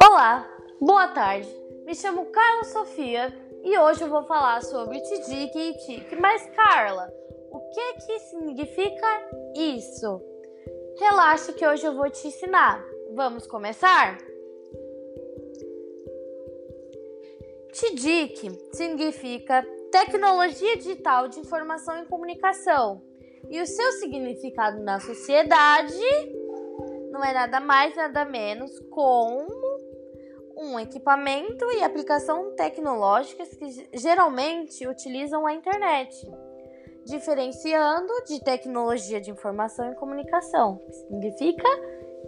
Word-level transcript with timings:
Olá, 0.00 0.48
boa 0.80 1.08
tarde. 1.08 1.48
Me 1.84 1.92
chamo 1.96 2.26
Carla 2.26 2.62
Sofia 2.64 3.34
e 3.64 3.76
hoje 3.76 4.02
eu 4.02 4.08
vou 4.08 4.22
falar 4.22 4.62
sobre 4.62 5.00
Tidique 5.00 5.58
e 5.58 5.74
Tique. 5.78 6.14
Mas 6.14 6.48
Carla, 6.50 7.12
o 7.50 7.58
que 7.58 7.94
que 7.94 8.18
significa 8.20 9.06
isso? 9.56 10.22
Relaxa 11.00 11.52
que 11.52 11.66
hoje 11.66 11.84
eu 11.84 11.96
vou 11.96 12.08
te 12.08 12.28
ensinar. 12.28 12.84
Vamos 13.14 13.48
começar? 13.48 14.16
TDIC 17.72 18.70
significa 18.74 19.66
Tecnologia 19.90 20.76
Digital 20.76 21.26
de 21.26 21.40
Informação 21.40 22.00
e 22.00 22.06
Comunicação. 22.06 23.02
E 23.52 23.60
o 23.60 23.66
seu 23.66 23.92
significado 23.92 24.82
na 24.82 24.98
sociedade 24.98 25.92
não 27.10 27.22
é 27.22 27.34
nada 27.34 27.60
mais, 27.60 27.94
nada 27.94 28.24
menos 28.24 28.78
como 28.88 29.46
um 30.56 30.80
equipamento 30.80 31.70
e 31.72 31.82
aplicação 31.82 32.56
tecnológicas 32.56 33.50
que 33.50 33.86
geralmente 33.92 34.88
utilizam 34.88 35.46
a 35.46 35.52
internet, 35.52 36.26
diferenciando 37.04 38.10
de 38.26 38.42
tecnologia 38.42 39.20
de 39.20 39.30
informação 39.30 39.92
e 39.92 39.96
comunicação, 39.96 40.78
que 40.78 40.92
significa 40.94 41.68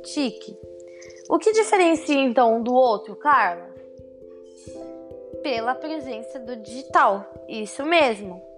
TIC. 0.03 0.55
O 1.31 1.39
que 1.39 1.53
diferencia 1.53 2.21
então 2.21 2.57
um 2.57 2.63
do 2.63 2.75
outro, 2.75 3.17
Carla? 3.17 3.75
Pela 5.43 5.75
presença 5.75 6.39
do 6.39 6.55
digital. 6.57 7.25
Isso 7.49 7.83
mesmo. 7.83 8.54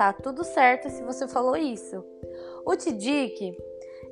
Tá 0.00 0.14
tudo 0.14 0.42
certo 0.44 0.88
se 0.88 1.02
você 1.02 1.28
falou 1.28 1.54
isso. 1.54 2.02
O 2.64 2.74
TDIC, 2.74 3.54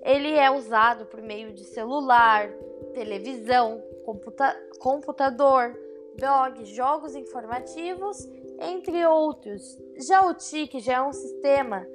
ele 0.03 0.35
é 0.35 0.51
usado 0.51 1.07
por 1.07 1.23
meio 1.23 1.51
de 1.55 1.65
celular, 1.65 2.53
televisão, 2.93 3.83
computa 4.05 4.55
computador, 4.81 5.75
blog, 6.15 6.63
jogos 6.67 7.15
informativos, 7.15 8.19
entre 8.61 9.03
outros. 9.07 9.79
Já 10.07 10.27
o 10.27 10.35
TIC 10.35 10.79
já 10.79 10.97
é 10.97 11.01
um 11.01 11.15
sistema, 11.15 11.87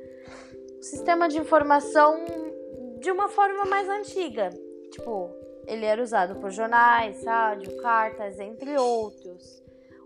um 0.75 0.81
sistema 0.81 1.29
de 1.29 1.37
informação 1.37 2.15
de 2.99 3.11
uma 3.11 3.29
forma 3.29 3.63
mais 3.65 3.87
antiga. 3.87 4.49
Tipo, 4.89 5.29
ele 5.67 5.85
era 5.85 6.01
usado 6.01 6.39
por 6.39 6.49
jornais, 6.49 7.23
rádio, 7.23 7.77
cartas, 7.77 8.39
entre 8.39 8.75
outros. 8.75 9.61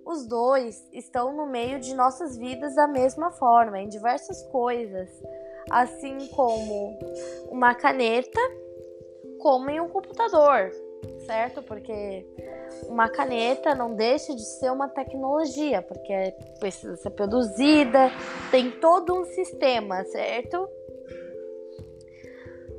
Os 0.08 0.26
dois 0.26 0.88
estão 0.94 1.36
no 1.36 1.46
meio 1.46 1.82
de 1.82 1.94
nossas 1.94 2.38
vidas 2.38 2.74
da 2.76 2.88
mesma 2.88 3.30
forma, 3.32 3.78
em 3.78 3.90
diversas 3.90 4.42
coisas, 4.44 5.10
assim 5.70 6.30
como 6.30 6.98
uma 7.52 7.76
caneta, 7.76 8.40
como 9.38 9.70
em 9.70 9.82
um 9.82 9.90
computador, 9.90 10.72
certo? 11.26 11.62
Porque 11.62 12.26
uma 12.88 13.10
caneta 13.10 13.76
não 13.76 13.96
deixa 13.96 14.34
de 14.34 14.46
ser 14.46 14.72
uma 14.72 14.88
tecnologia, 14.88 15.82
porque 15.82 16.14
precisa 16.58 16.96
ser 16.96 17.10
produzida, 17.10 18.10
tem 18.50 18.72
todo 18.72 19.14
um 19.14 19.26
sistema, 19.26 20.06
certo? 20.06 20.70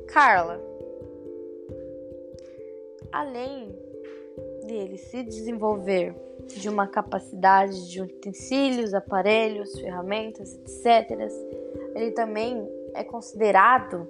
Carla, 0.07 0.59
além 3.11 3.71
dele 4.65 4.97
se 4.97 5.21
desenvolver 5.21 6.28
de 6.55 6.69
uma 6.69 6.87
capacidade 6.87 7.89
de 7.89 8.01
utensílios, 8.01 8.93
aparelhos, 8.93 9.79
ferramentas, 9.79 10.53
etc., 10.53 11.29
ele 11.95 12.11
também 12.11 12.67
é 12.93 13.03
considerado 13.03 14.07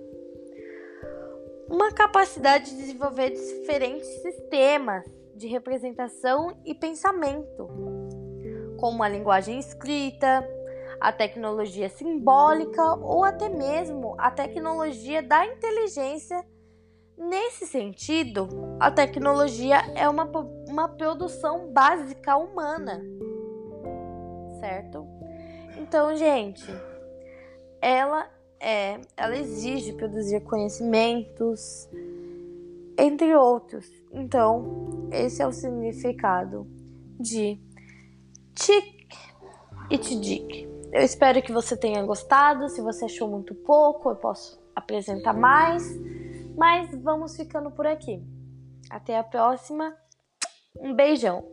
uma 1.69 1.91
capacidade 1.91 2.71
de 2.71 2.77
desenvolver 2.77 3.29
diferentes 3.29 4.07
sistemas 4.21 5.05
de 5.35 5.47
representação 5.47 6.57
e 6.65 6.73
pensamento, 6.73 7.69
como 8.77 9.03
a 9.03 9.09
linguagem 9.09 9.59
escrita, 9.59 10.47
a 10.99 11.11
tecnologia 11.11 11.87
simbólica 11.89 12.95
ou 12.95 13.23
até 13.23 13.47
mesmo 13.47 14.15
a 14.17 14.29
tecnologia 14.29 15.23
da 15.23 15.45
inteligência 15.45 16.43
Nesse 17.19 17.67
sentido, 17.67 18.47
a 18.79 18.89
tecnologia 18.89 19.79
é 19.93 20.07
uma, 20.07 20.23
uma 20.69 20.87
produção 20.87 21.67
básica 21.71 22.37
humana, 22.37 23.03
certo? 24.61 25.05
Então, 25.77 26.15
gente, 26.15 26.65
ela 27.81 28.29
é, 28.59 28.99
ela 29.15 29.35
exige 29.37 29.93
produzir 29.93 30.41
conhecimentos, 30.41 31.89
entre 32.97 33.35
outros. 33.35 33.85
Então, 34.11 35.09
esse 35.11 35.41
é 35.41 35.47
o 35.47 35.51
significado 35.51 36.67
de 37.19 37.59
tic 38.55 39.13
e 39.89 39.97
tidic. 39.97 40.67
Eu 40.91 41.03
espero 41.03 41.41
que 41.41 41.51
você 41.51 41.77
tenha 41.77 42.03
gostado. 42.03 42.67
Se 42.69 42.81
você 42.81 43.05
achou 43.05 43.27
muito 43.27 43.53
pouco, 43.53 44.09
eu 44.09 44.15
posso 44.15 44.59
apresentar 44.75 45.33
mais. 45.33 45.83
Mas 46.57 46.93
vamos 47.01 47.35
ficando 47.35 47.71
por 47.71 47.87
aqui. 47.87 48.21
Até 48.89 49.17
a 49.17 49.23
próxima. 49.23 49.95
Um 50.75 50.93
beijão. 50.93 51.43